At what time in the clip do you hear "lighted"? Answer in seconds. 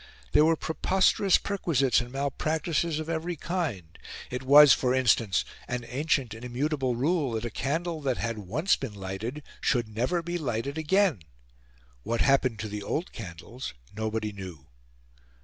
8.95-9.43, 10.39-10.75